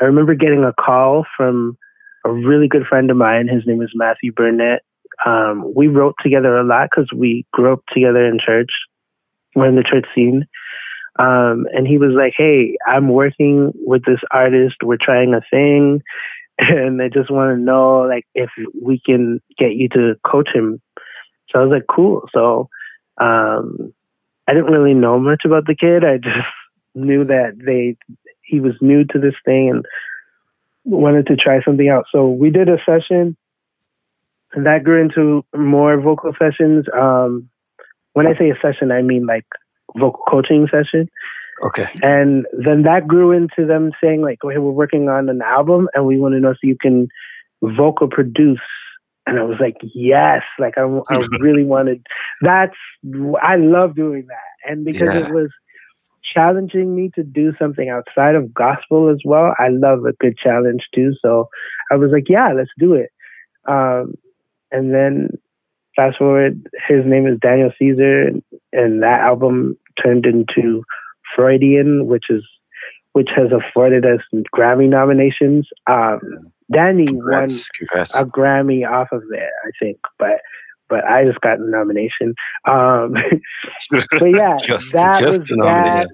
[0.00, 1.78] I remember getting a call from
[2.24, 3.48] a really good friend of mine.
[3.48, 4.82] His name is Matthew Burnett.
[5.24, 8.70] Um, we wrote together a lot because we grew up together in church
[9.58, 10.46] we're in the church scene.
[11.18, 14.76] Um, and he was like, Hey, I'm working with this artist.
[14.82, 16.02] We're trying a thing.
[16.60, 18.50] And I just want to know, like, if
[18.82, 20.82] we can get you to coach him.
[21.50, 22.28] So I was like, cool.
[22.34, 22.68] So,
[23.20, 23.94] um,
[24.48, 26.04] I didn't really know much about the kid.
[26.04, 26.48] I just
[26.96, 27.96] knew that they,
[28.42, 29.86] he was new to this thing and
[30.82, 32.06] wanted to try something out.
[32.10, 33.36] So we did a session
[34.52, 36.86] and that grew into more vocal sessions.
[36.94, 37.48] Um,
[38.14, 39.46] when I say a session, I mean like
[39.96, 41.08] vocal coaching session.
[41.64, 41.88] Okay.
[42.02, 46.06] And then that grew into them saying like, okay, we're working on an album and
[46.06, 47.08] we want to know if you can
[47.62, 48.60] vocal produce
[49.28, 52.04] and I was like, yes, like I, I really wanted.
[52.40, 52.74] That's
[53.42, 55.26] I love doing that, and because yeah.
[55.26, 55.50] it was
[56.34, 59.54] challenging me to do something outside of gospel as well.
[59.58, 61.48] I love a good challenge too, so
[61.92, 63.10] I was like, yeah, let's do it.
[63.68, 64.14] Um,
[64.72, 65.28] and then
[65.98, 68.30] fast forward, his name is Daniel Caesar,
[68.72, 70.84] and that album turned into
[71.34, 72.44] Freudian, which is
[73.14, 74.20] which has afforded us
[74.54, 75.66] Grammy nominations.
[75.90, 78.14] Um, Danny congrats, won congrats.
[78.14, 80.40] a Grammy off of it, I think, but
[80.88, 82.34] but I just got the nomination.
[82.64, 83.12] Um,
[83.90, 86.08] but yeah, just, that just was that.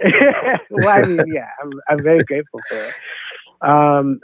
[0.70, 2.94] well, I mean, yeah, I'm, I'm very grateful for it.
[3.62, 4.20] Um,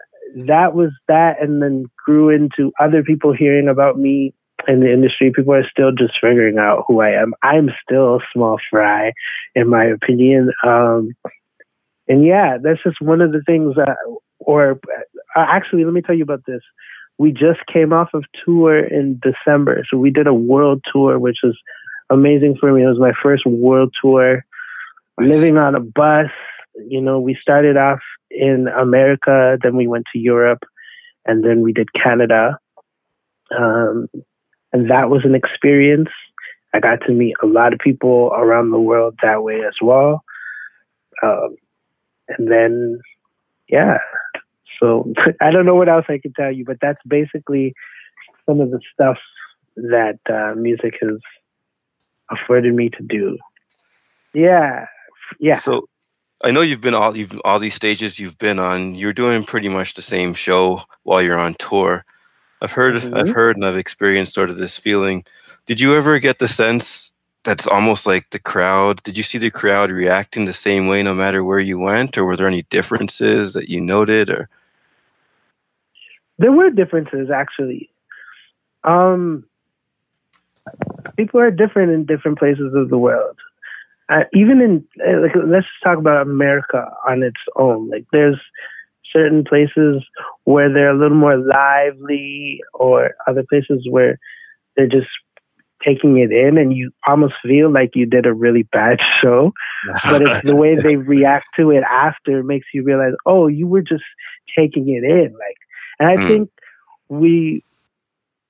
[0.46, 4.34] that was that, and then grew into other people hearing about me
[4.68, 5.32] in the industry.
[5.34, 7.34] People are still just figuring out who I am.
[7.42, 9.12] I'm still a small fry,
[9.54, 10.52] in my opinion.
[10.64, 11.14] Um,
[12.08, 13.96] and yeah, that's just one of the things that,
[14.38, 14.80] or
[15.36, 16.62] uh, actually, let me tell you about this.
[17.18, 19.84] We just came off of tour in December.
[19.90, 21.58] So we did a world tour, which was
[22.10, 22.82] amazing for me.
[22.82, 24.44] It was my first world tour.
[25.18, 25.30] Nice.
[25.30, 26.30] Living on a bus,
[26.88, 30.62] you know, we started off in America, then we went to Europe,
[31.24, 32.58] and then we did Canada.
[33.56, 34.08] Um,
[34.72, 36.10] and that was an experience.
[36.74, 40.22] I got to meet a lot of people around the world that way as well.
[41.22, 41.56] Um,
[42.28, 43.00] and then,
[43.68, 43.98] yeah,
[44.80, 47.74] so I don't know what else I can tell you, but that's basically
[48.46, 49.18] some of the stuff
[49.76, 51.18] that uh, music has
[52.30, 53.38] afforded me to do.
[54.34, 54.86] Yeah,
[55.38, 55.58] yeah.
[55.58, 55.88] So
[56.44, 58.94] I know you've been all you've all these stages you've been on.
[58.94, 62.04] You're doing pretty much the same show while you're on tour.
[62.62, 63.14] I've heard, mm-hmm.
[63.14, 65.24] I've heard, and I've experienced sort of this feeling.
[65.66, 67.12] Did you ever get the sense
[67.44, 69.02] that's almost like the crowd?
[69.02, 72.24] Did you see the crowd reacting the same way no matter where you went, or
[72.24, 74.48] were there any differences that you noted, or?
[76.38, 77.90] There were differences actually.
[78.84, 79.44] Um,
[81.16, 83.36] people are different in different places of the world.
[84.08, 87.88] Uh, even in uh, like, let's talk about America on its own.
[87.90, 88.40] Like, there's
[89.12, 90.04] certain places
[90.44, 94.18] where they're a little more lively, or other places where
[94.76, 95.08] they're just
[95.84, 99.52] taking it in, and you almost feel like you did a really bad show.
[100.04, 103.82] but it's the way they react to it after makes you realize, oh, you were
[103.82, 104.04] just
[104.56, 105.32] taking it in.
[105.32, 105.56] Like
[105.98, 106.28] and I mm.
[106.28, 106.50] think
[107.08, 107.62] we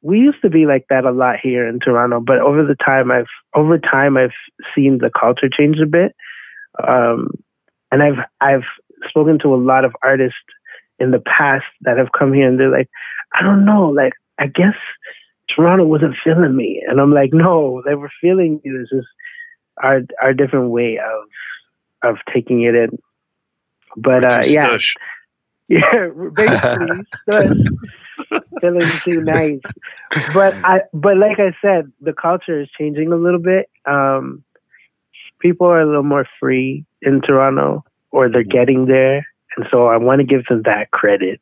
[0.03, 3.11] we used to be like that a lot here in Toronto, but over the time
[3.11, 4.37] I've over time I've
[4.75, 6.15] seen the culture change a bit.
[6.87, 7.31] Um,
[7.91, 8.67] and I've I've
[9.09, 10.39] spoken to a lot of artists
[10.99, 12.89] in the past that have come here and they're like,
[13.35, 14.75] I don't know, like I guess
[15.55, 16.83] Toronto wasn't feeling me.
[16.89, 18.81] And I'm like, no, they were feeling you.
[18.81, 19.09] It's just
[19.83, 22.99] our our different way of of taking it in.
[23.97, 24.77] But uh, yeah,
[25.69, 27.03] Yeah, basically,
[28.61, 29.61] feeling too nice.
[30.33, 33.69] But I, but like I said, the culture is changing a little bit.
[33.85, 34.45] Um,
[35.41, 39.97] people are a little more free in Toronto, or they're getting there, and so I
[39.97, 41.41] want to give them that credit.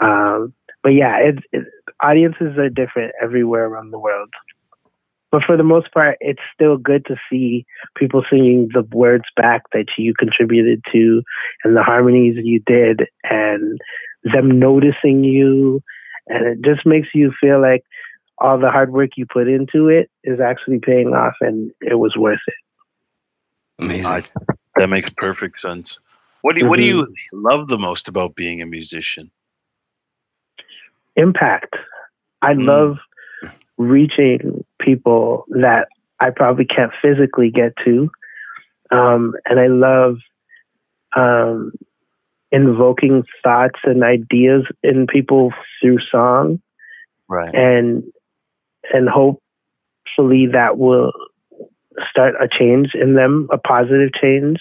[0.00, 1.64] Um, but yeah, it, it,
[2.02, 4.28] audiences are different everywhere around the world
[5.36, 9.64] but for the most part, it's still good to see people singing the words back
[9.72, 11.22] that you contributed to
[11.64, 13.78] and the harmonies you did and
[14.22, 15.82] them noticing you.
[16.28, 17.84] And it just makes you feel like
[18.38, 22.16] all the hard work you put into it is actually paying off and it was
[22.16, 22.54] worth it.
[23.78, 24.24] Amazing.
[24.76, 25.98] That makes perfect sense.
[26.42, 26.70] What do you, mm-hmm.
[26.70, 29.30] what do you love the most about being a musician?
[31.16, 31.74] Impact.
[32.42, 32.64] I mm.
[32.64, 32.98] love
[33.78, 35.88] reaching people that
[36.20, 38.10] I probably can't physically get to.
[38.90, 40.18] Um, and I love
[41.16, 41.72] um,
[42.52, 46.60] invoking thoughts and ideas in people through song.
[47.28, 47.54] Right.
[47.54, 48.04] And
[48.92, 51.12] and hopefully that will
[52.10, 54.58] start a change in them, a positive change.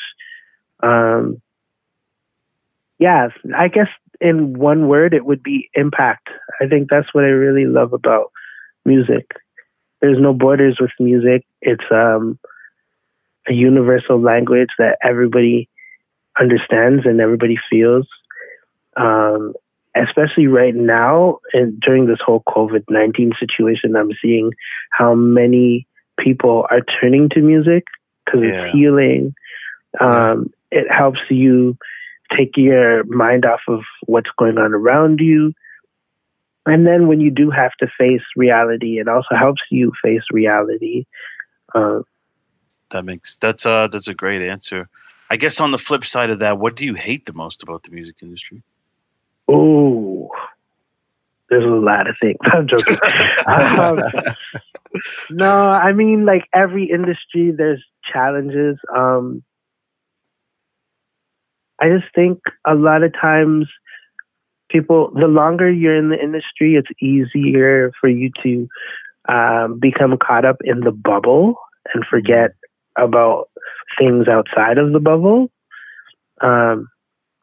[0.82, 1.42] Um,
[3.00, 3.88] yeah, I guess
[4.22, 6.30] in one word, it would be impact.
[6.62, 8.32] I think that's what I really love about
[8.86, 9.32] music.
[10.02, 11.46] There's no borders with music.
[11.62, 12.40] It's um,
[13.48, 15.70] a universal language that everybody
[16.40, 18.08] understands and everybody feels.
[18.98, 19.54] Um,
[19.96, 24.52] especially right now, and during this whole COVID 19 situation, I'm seeing
[24.92, 25.88] how many
[26.18, 27.86] people are turning to music
[28.26, 28.66] because yeah.
[28.66, 29.34] it's healing.
[30.00, 31.78] Um, it helps you
[32.36, 35.54] take your mind off of what's going on around you.
[36.66, 41.06] And then when you do have to face reality, it also helps you face reality.
[41.74, 42.00] Uh,
[42.90, 44.88] that makes that's uh that's a great answer.
[45.30, 47.84] I guess on the flip side of that, what do you hate the most about
[47.84, 48.62] the music industry?
[49.48, 50.30] Oh,
[51.50, 52.38] there's a lot of things.
[52.44, 52.98] I'm joking.
[53.48, 54.00] um,
[55.30, 58.78] no, I mean like every industry, there's challenges.
[58.96, 59.44] Um,
[61.82, 63.68] I just think a lot of times
[64.70, 68.68] people, the longer you're in the industry, it's easier for you to
[69.28, 71.56] um, become caught up in the bubble
[71.94, 72.52] and forget
[72.98, 73.50] about
[74.00, 75.50] things outside of the bubble.
[76.42, 76.88] Um,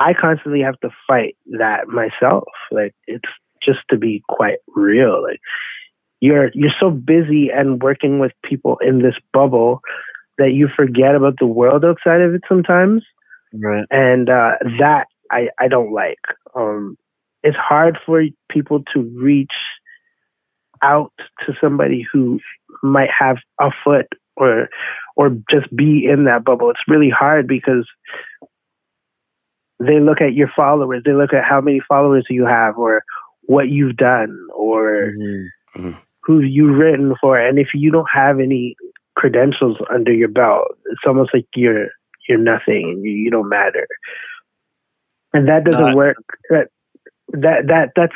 [0.00, 2.44] I constantly have to fight that myself.
[2.70, 3.28] Like it's
[3.62, 5.22] just to be quite real.
[5.22, 5.40] Like
[6.22, 9.80] you're you're so busy and working with people in this bubble
[10.38, 13.02] that you forget about the world outside of it sometimes.
[13.52, 13.84] Right.
[13.90, 16.20] And uh, that I I don't like.
[16.54, 16.96] Um,
[17.42, 19.52] it's hard for people to reach
[20.80, 21.12] out
[21.44, 22.38] to somebody who
[22.84, 24.06] might have a foot
[24.36, 24.68] or
[25.16, 26.70] or just be in that bubble.
[26.70, 27.88] It's really hard because
[29.80, 33.02] they look at your followers, they look at how many followers you have or
[33.42, 35.90] what you've done or mm-hmm.
[36.24, 37.38] Who you've written for.
[37.38, 38.76] And if you don't have any
[39.16, 41.88] credentials under your belt, it's almost like you're
[42.28, 43.00] you're nothing.
[43.02, 43.86] You, you don't matter.
[45.32, 46.16] And that doesn't Not, work.
[46.50, 46.68] That
[47.28, 48.14] that that that's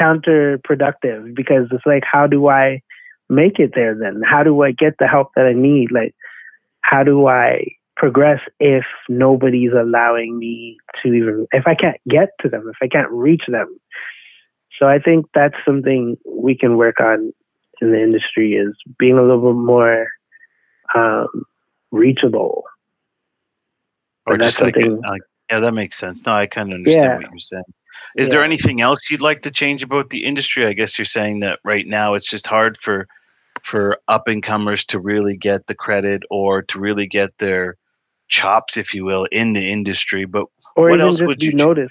[0.00, 2.80] counterproductive because it's like how do I
[3.28, 4.22] make it there then?
[4.24, 5.92] How do I get the help that I need?
[5.92, 6.14] Like
[6.80, 7.66] how do I
[7.96, 12.88] progress if nobody's allowing me to even if I can't get to them, if I
[12.88, 13.78] can't reach them.
[14.78, 17.32] So I think that's something we can work on
[17.80, 20.08] in the industry is being a little bit more
[20.94, 21.44] um,
[21.90, 22.64] reachable.
[24.26, 25.16] Or just like, uh,
[25.50, 26.24] yeah, that makes sense.
[26.24, 27.16] No, I kind of understand yeah.
[27.16, 27.64] what you're saying.
[28.16, 28.34] Is yeah.
[28.34, 30.64] there anything else you'd like to change about the industry?
[30.64, 33.06] I guess you're saying that right now it's just hard for
[33.62, 37.76] for up and comers to really get the credit or to really get their
[38.28, 40.24] chops, if you will, in the industry.
[40.24, 41.90] But or what else would you notice?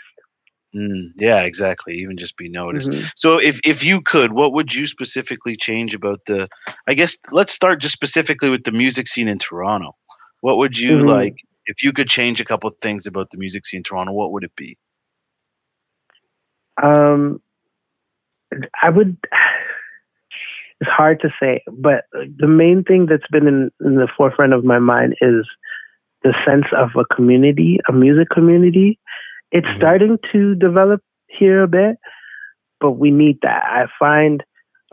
[0.75, 1.95] Mm, yeah, exactly.
[1.95, 2.89] Even just be noticed.
[2.89, 3.07] Mm-hmm.
[3.15, 6.47] So, if if you could, what would you specifically change about the?
[6.87, 9.95] I guess let's start just specifically with the music scene in Toronto.
[10.39, 11.07] What would you mm-hmm.
[11.07, 14.13] like if you could change a couple of things about the music scene in Toronto?
[14.13, 14.77] What would it be?
[16.81, 17.41] Um,
[18.81, 19.17] I would.
[20.83, 24.65] It's hard to say, but the main thing that's been in, in the forefront of
[24.65, 25.45] my mind is
[26.23, 28.99] the sense of a community, a music community.
[29.51, 29.77] It's mm-hmm.
[29.77, 31.97] starting to develop here a bit,
[32.79, 33.63] but we need that.
[33.63, 34.43] I find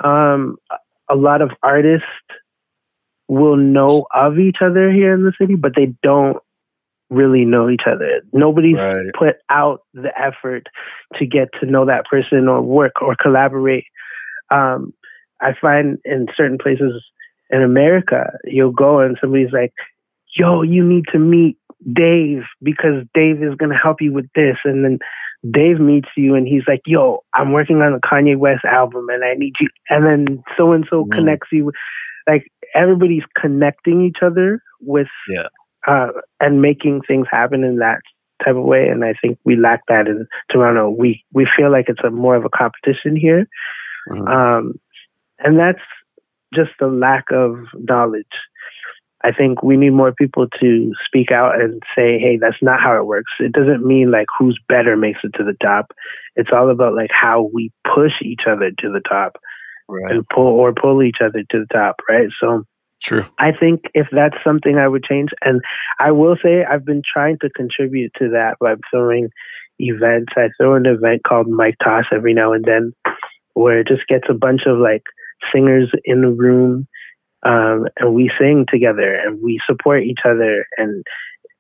[0.03, 0.57] um,
[1.09, 2.07] a lot of artists
[3.29, 6.39] will know of each other here in the city, but they don't
[7.11, 8.21] really know each other.
[8.33, 9.07] Nobody's right.
[9.19, 10.65] put out the effort
[11.19, 13.85] to get to know that person or work or collaborate.
[14.51, 14.93] Um,
[15.41, 17.03] I find in certain places
[17.51, 19.73] in America, you'll go and somebody's like,
[20.37, 21.58] yo, you need to meet
[21.93, 24.57] Dave because Dave is going to help you with this.
[24.65, 24.99] And then
[25.49, 29.25] Dave meets you and he's like, yo, I'm working on a Kanye West album and
[29.25, 29.69] I need you.
[29.89, 31.73] And then so and so connects you.
[32.27, 35.49] Like everybody's connecting each other with, yeah.
[35.87, 36.09] uh,
[36.41, 38.01] and making things happen in that
[38.45, 38.89] type of way.
[38.89, 40.91] And I think we lack that in Toronto.
[40.91, 43.47] We, we feel like it's a more of a competition here.
[44.11, 44.29] Mm-hmm.
[44.29, 44.81] Um,
[45.39, 45.79] and that's
[46.55, 48.27] just the lack of knowledge
[49.25, 52.97] I think we need more people to speak out and say, hey, that's not how
[52.97, 53.33] it works.
[53.41, 55.93] It doesn't mean like who's better makes it to the top.
[56.37, 59.37] It's all about like how we push each other to the top
[59.89, 60.11] right.
[60.11, 62.29] and pull or pull each other to the top, right?
[62.41, 62.65] So
[63.03, 63.25] True.
[63.39, 65.61] I think if that's something I would change, and
[65.99, 69.31] I will say I've been trying to contribute to that by throwing
[69.79, 70.33] events.
[70.37, 72.93] I throw an event called Mic Toss every now and then,
[73.55, 75.05] where it just gets a bunch of like
[75.53, 76.89] singers in the room
[77.45, 81.05] um, and we sing together and we support each other and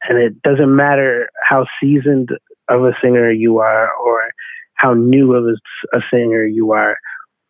[0.09, 2.31] and it doesn't matter how seasoned
[2.69, 4.21] of a singer you are or
[4.75, 6.97] how new of a, a singer you are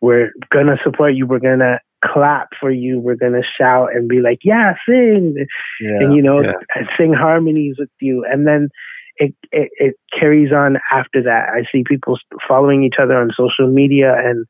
[0.01, 1.27] we're gonna support you.
[1.27, 2.99] We're gonna clap for you.
[2.99, 5.35] We're gonna shout and be like yeah sing.
[5.81, 6.53] Yeah, and you know yeah.
[6.97, 8.25] sing harmonies with you.
[8.29, 8.69] And then
[9.17, 11.49] it, it, it carries on after that.
[11.49, 14.45] I see people following each other on social media and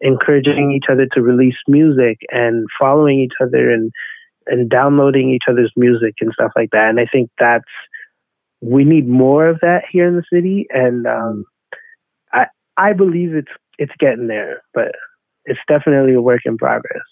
[0.00, 3.92] encouraging each other to release music and following each other and
[4.46, 6.88] and downloading each other's music and stuff like that.
[6.88, 7.64] And I think that's
[8.60, 10.66] we need more of that here in the city.
[10.70, 11.44] And um,
[12.32, 12.46] I
[12.76, 14.92] I believe it's it's getting there, but
[15.44, 17.02] it's definitely a work in progress.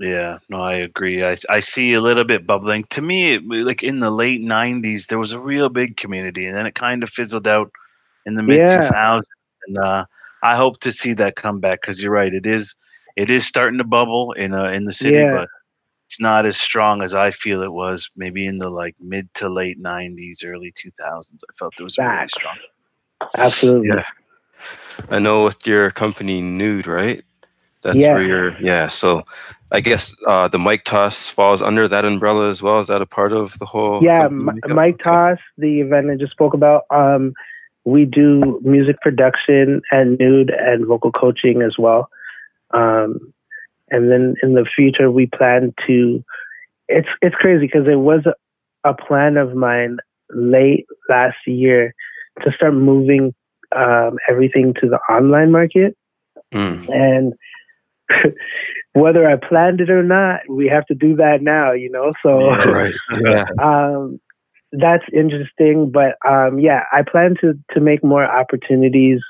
[0.00, 1.24] Yeah, no, I agree.
[1.24, 2.84] I, I see a little bit bubbling.
[2.90, 6.56] To me, it, like in the late '90s, there was a real big community, and
[6.56, 7.72] then it kind of fizzled out
[8.24, 8.90] in the mid 2000s.
[8.90, 9.20] Yeah.
[9.66, 10.04] And uh,
[10.42, 12.32] I hope to see that come back because you're right.
[12.32, 12.76] It is
[13.16, 15.30] it is starting to bubble in uh, in the city, yeah.
[15.32, 15.48] but
[16.06, 19.48] it's not as strong as I feel it was maybe in the like mid to
[19.48, 21.34] late '90s, early 2000s.
[21.34, 22.16] I felt it was Back.
[22.16, 22.56] really strong.
[23.36, 23.88] Absolutely.
[23.88, 24.04] Yeah.
[25.10, 27.24] I know with your company Nude, right?
[27.82, 28.14] That's Yeah.
[28.14, 28.60] where you're.
[28.60, 28.88] Yeah.
[28.88, 29.24] So,
[29.70, 32.80] I guess uh, the Mic Toss falls under that umbrella as well.
[32.80, 34.02] Is that a part of the whole?
[34.02, 34.76] yeah, company M- makeup?
[34.76, 36.84] Mic Toss, the event I just spoke about.
[36.90, 37.34] Um,
[37.88, 42.10] we do music production and nude and vocal coaching as well.
[42.74, 43.32] Um,
[43.90, 46.22] and then in the future, we plan to.
[46.88, 48.34] It's it's crazy because it was a,
[48.88, 49.98] a plan of mine
[50.30, 51.94] late last year
[52.42, 53.34] to start moving
[53.74, 55.96] um, everything to the online market.
[56.54, 56.88] Mm.
[56.88, 57.34] and
[58.94, 62.10] whether I planned it or not, we have to do that now, you know.
[62.22, 62.68] So Yeah.
[62.70, 62.94] Right.
[63.22, 63.44] Yeah.
[63.62, 64.18] um,
[64.72, 65.90] that's interesting.
[65.90, 69.20] But um, yeah, I plan to to make more opportunities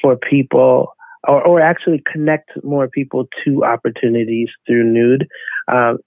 [0.00, 0.94] for people,
[1.26, 5.28] or or actually connect more people to opportunities through Nude.
[5.68, 5.98] Um,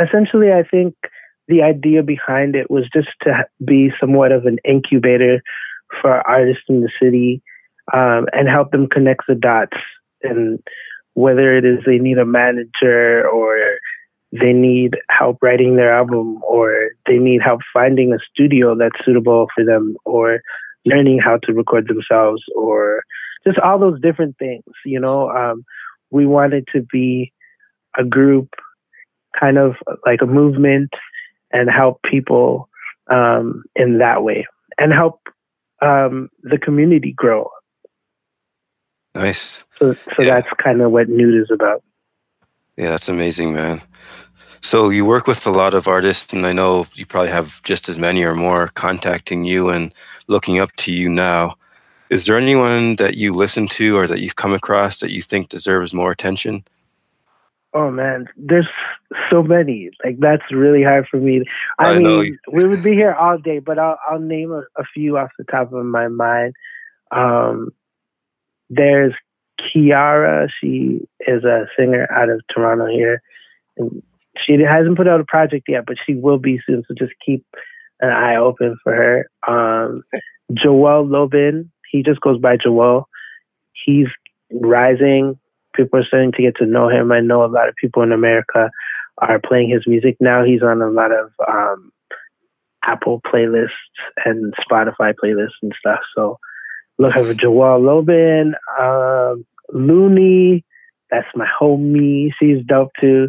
[0.00, 0.94] essentially, I think
[1.48, 5.42] the idea behind it was just to be somewhat of an incubator
[6.00, 7.42] for artists in the city
[7.92, 9.76] um, and help them connect the dots
[10.22, 10.60] and
[11.14, 13.58] whether it is they need a manager or
[14.32, 19.46] they need help writing their album or they need help finding a studio that's suitable
[19.54, 20.40] for them or
[20.86, 23.02] learning how to record themselves or
[23.44, 25.64] just all those different things you know um,
[26.10, 27.32] we wanted to be
[27.98, 28.54] a group
[29.38, 29.74] kind of
[30.06, 30.90] like a movement
[31.52, 32.68] and help people
[33.10, 34.46] um, in that way
[34.78, 35.20] and help
[35.82, 37.48] um, the community grow
[39.14, 39.62] Nice.
[39.78, 40.40] so, so Yeah.
[40.40, 41.82] that's kind of what nude is about
[42.76, 43.82] Yeah, that's amazing, man.
[44.60, 47.88] So you work with a lot of artists, and I know you probably have just
[47.88, 49.92] as many or more contacting you and
[50.28, 51.56] looking up to you now.
[52.10, 55.48] Is there anyone that you listen to or that you've come across that you think
[55.48, 56.64] deserves more attention?
[57.74, 58.68] Oh man, there's
[59.30, 59.90] so many.
[60.04, 61.44] Like that's really hard for me.
[61.78, 64.84] I, I mean, we would be here all day, but I'll I'll name a, a
[64.92, 66.54] few off the top of my mind.
[67.10, 67.70] Um,
[68.68, 69.14] there's
[69.60, 70.48] Kiara.
[70.60, 73.22] She is a singer out of Toronto here,
[73.76, 74.02] and
[74.38, 76.84] she hasn't put out a project yet, but she will be soon.
[76.88, 77.44] So just keep
[78.00, 79.30] an eye open for her.
[79.46, 80.02] Um,
[80.52, 81.70] Joel Lobin.
[81.90, 83.08] He just goes by Joel.
[83.72, 84.08] He's
[84.50, 85.38] rising
[85.74, 87.12] people are starting to get to know him.
[87.12, 88.70] I know a lot of people in America
[89.18, 90.44] are playing his music now.
[90.44, 91.92] He's on a lot of um,
[92.84, 93.68] Apple playlists
[94.24, 96.00] and Spotify playlists and stuff.
[96.14, 96.38] So
[96.98, 100.64] look for Jawal Lobin, um, Looney.
[101.10, 102.30] That's my homie.
[102.38, 103.28] She's dope too.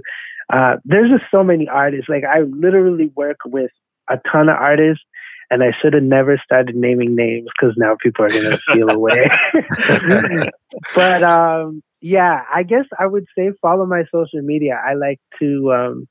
[0.51, 2.09] Uh, there's just so many artists.
[2.09, 3.71] Like I literally work with
[4.09, 5.03] a ton of artists.
[5.51, 9.29] And I should have never started naming names because now people are gonna feel away.
[10.95, 14.81] but um, yeah, I guess I would say follow my social media.
[14.83, 16.07] I like to um,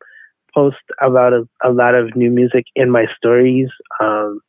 [0.54, 3.68] post about a, a lot of new music in my stories.
[4.00, 4.40] Um,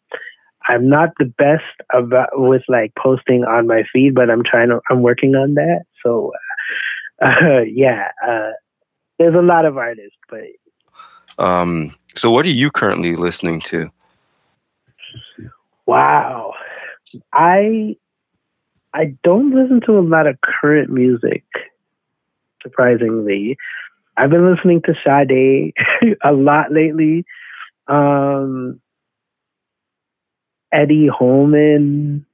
[0.67, 4.79] I'm not the best about with like posting on my feed, but I'm trying to.
[4.89, 5.83] I'm working on that.
[6.03, 6.31] So
[7.21, 8.51] uh, yeah, uh,
[9.19, 10.41] there's a lot of artists, but
[11.37, 13.91] Um, so, what are you currently listening to?
[15.85, 16.53] wow,
[17.33, 17.95] I
[18.93, 21.43] I don't listen to a lot of current music.
[22.61, 23.57] Surprisingly,
[24.17, 25.73] I've been listening to Sade
[26.23, 27.25] a lot lately.
[27.87, 28.79] Um,
[30.73, 32.25] Eddie Holman.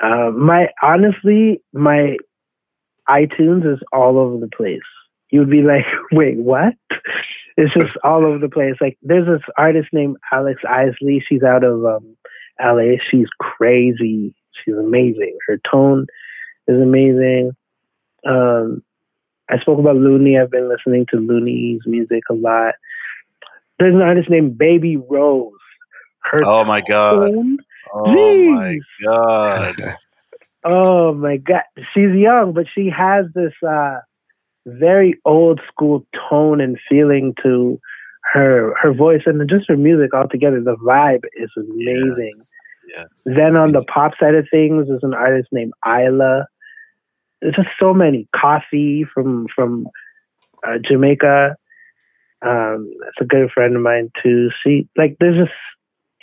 [0.00, 2.16] Uh, my honestly, my
[3.08, 4.80] iTunes is all over the place.
[5.30, 6.74] You would be like, wait, what?
[7.56, 8.74] It's just all over the place.
[8.80, 11.22] Like, there's this artist named Alex Isley.
[11.26, 12.16] She's out of um,
[12.60, 12.96] LA.
[13.10, 14.34] She's crazy.
[14.64, 15.36] She's amazing.
[15.46, 16.06] Her tone
[16.66, 17.52] is amazing.
[18.26, 18.82] Um,
[19.50, 20.38] I spoke about Looney.
[20.38, 22.74] I've been listening to Looney's music a lot.
[23.78, 25.52] There's an artist named Baby Rose.
[26.24, 27.32] Her Oh my god.
[27.92, 29.96] Oh my god.
[30.64, 31.62] oh my god,
[31.92, 33.98] she's young, but she has this uh,
[34.66, 37.80] very old school tone and feeling to
[38.32, 40.60] her her voice and just her music altogether.
[40.60, 42.40] The vibe is amazing.
[42.94, 43.06] Yes.
[43.24, 46.46] Then on the pop side of things, there's an artist named Isla.
[47.40, 48.28] There's just so many.
[48.34, 49.86] Koffee from from
[50.66, 51.56] uh, Jamaica.
[52.44, 54.50] Um, that's a good friend of mine too.
[54.62, 55.56] She like there's just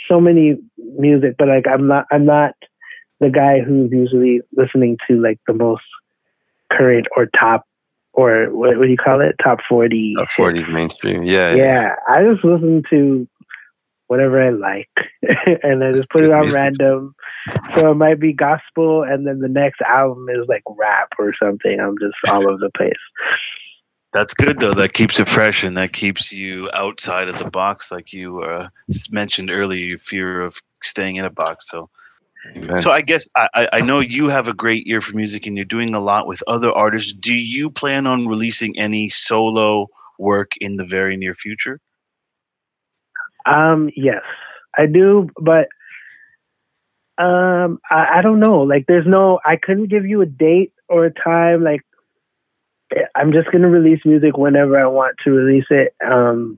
[0.10, 2.54] so many music, but like I'm not I'm not
[3.20, 5.84] the guy who's usually listening to like the most
[6.72, 7.66] current or top
[8.14, 9.36] or what, what do you call it?
[9.44, 10.16] Top forty.
[10.18, 11.24] Top 40 mainstream.
[11.24, 11.54] Yeah.
[11.56, 13.28] Yeah, I just listen to
[14.08, 14.90] whatever I like,
[15.64, 16.60] and I just put it on music.
[16.60, 17.16] random.
[17.72, 21.80] So it might be gospel, and then the next album is like rap or something.
[21.80, 22.94] I'm just all over the place.
[24.12, 24.74] That's good though.
[24.74, 28.70] That keeps it fresh and that keeps you outside of the box, like you uh,
[29.12, 29.86] mentioned earlier.
[29.86, 31.70] Your fear of staying in a box.
[31.70, 31.90] So
[32.56, 32.78] Amen.
[32.80, 35.56] So I guess I, I- I know you have a great ear for music and
[35.58, 37.14] you're doing a lot with other artists.
[37.14, 39.88] Do you plan on releasing any solo
[40.18, 41.80] work in the very near future?
[43.46, 44.22] Um, yes,
[44.78, 45.68] I do, but
[47.18, 48.62] um, I, I don't know.
[48.62, 51.64] Like, there's no, I couldn't give you a date or a time.
[51.64, 51.82] Like,
[53.16, 56.58] I'm just gonna release music whenever I want to release it, um,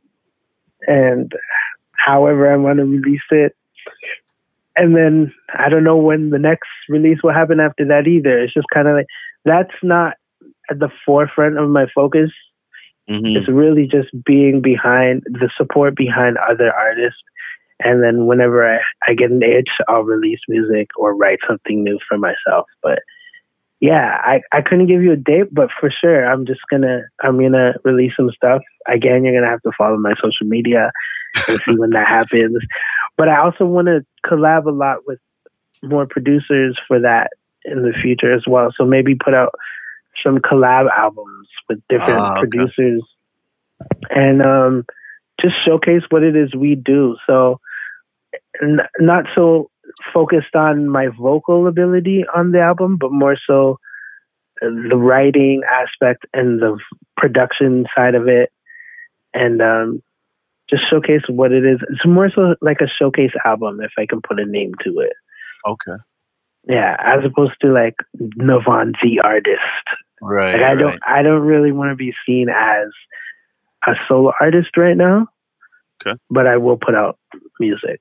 [0.88, 1.32] and
[1.93, 3.55] however I want to release it.
[4.75, 8.39] And then I don't know when the next release will happen after that either.
[8.39, 9.07] It's just kind of like
[9.43, 10.15] that's not
[10.69, 12.32] at the forefront of my focus
[13.09, 13.36] Mhm.
[13.36, 17.19] it's really just being behind the support behind other artists
[17.84, 21.99] and then whenever I, I get an itch i'll release music or write something new
[22.07, 22.99] for myself but
[23.82, 27.39] yeah I, I couldn't give you a date but for sure i'm just gonna i'm
[27.39, 30.91] gonna release some stuff again you're gonna have to follow my social media
[31.47, 32.57] and see when that happens
[33.17, 35.19] but i also want to collab a lot with
[35.84, 37.32] more producers for that
[37.65, 39.53] in the future as well so maybe put out
[40.23, 42.49] some collab albums with different Ah, okay.
[42.49, 43.03] producers
[44.11, 44.86] and um,
[45.41, 47.17] just showcase what it is we do.
[47.25, 47.59] So,
[48.61, 49.70] n- not so
[50.13, 53.79] focused on my vocal ability on the album, but more so
[54.61, 56.77] uh, the writing aspect and the
[57.17, 58.51] production side of it,
[59.34, 60.03] and um,
[60.69, 61.79] just showcase what it is.
[61.89, 65.13] It's more so like a showcase album, if I can put a name to it.
[65.67, 66.01] Okay.
[66.67, 69.59] Yeah, as opposed to like Nevon the artist.
[70.21, 70.53] Right.
[70.53, 70.79] Like I right.
[70.79, 72.88] don't I don't really want to be seen as
[73.88, 75.27] a solo artist right now.
[76.05, 76.17] Okay.
[76.29, 77.17] But I will put out
[77.59, 77.99] music.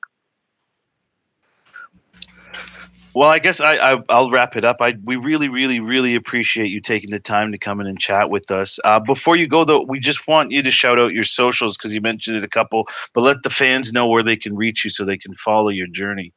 [3.12, 4.76] Well, I guess I, I I'll wrap it up.
[4.80, 8.30] I we really really really appreciate you taking the time to come in and chat
[8.30, 8.78] with us.
[8.84, 11.92] Uh, before you go though, we just want you to shout out your socials because
[11.92, 14.90] you mentioned it a couple, but let the fans know where they can reach you
[14.90, 16.32] so they can follow your journey.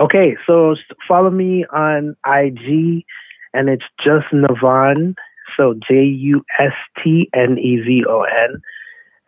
[0.00, 0.74] Okay, so
[1.06, 3.04] follow me on IG
[3.52, 5.14] and it's just Nevon.
[5.56, 6.72] So J U S
[7.04, 8.62] T N E V O N.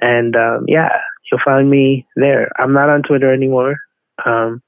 [0.00, 0.88] And um, yeah,
[1.30, 2.50] you'll find me there.
[2.58, 3.76] I'm not on Twitter anymore.
[4.24, 4.62] Um,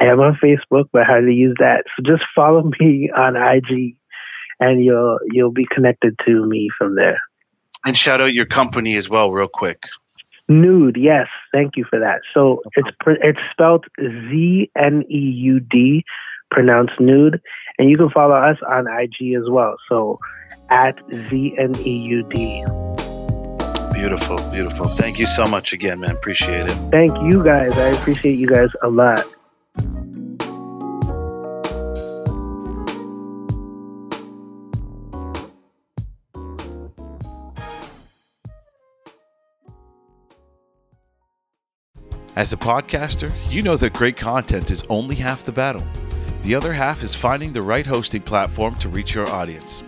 [0.00, 1.84] I am on Facebook, but hardly use that.
[1.96, 3.96] So just follow me on IG
[4.60, 7.20] and you'll you'll be connected to me from there.
[7.84, 9.84] And shout out your company as well, real quick.
[10.48, 12.20] Nude, yes, thank you for that.
[12.32, 16.04] So it's it's spelled Z N E U D,
[16.50, 17.40] pronounced nude,
[17.78, 19.76] and you can follow us on IG as well.
[19.88, 20.18] So
[20.70, 20.98] at
[21.30, 22.64] Z N E U D.
[23.92, 24.86] Beautiful, beautiful.
[24.86, 26.10] Thank you so much again, man.
[26.10, 26.74] Appreciate it.
[26.90, 27.78] Thank you guys.
[27.78, 29.24] I appreciate you guys a lot.
[42.36, 45.84] As a podcaster, you know that great content is only half the battle.
[46.42, 49.84] The other half is finding the right hosting platform to reach your audience.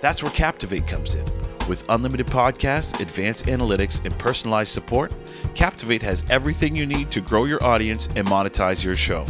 [0.00, 1.26] That's where Captivate comes in.
[1.68, 5.12] With unlimited podcasts, advanced analytics, and personalized support,
[5.54, 9.26] Captivate has everything you need to grow your audience and monetize your show.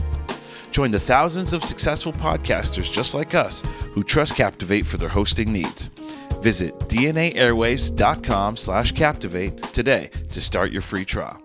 [0.71, 3.65] Join the thousands of successful podcasters just like us
[3.95, 5.89] who trust Captivate for their hosting needs.
[6.41, 11.43] Visit dnaairwaves.com slash captivate today to start your free trial.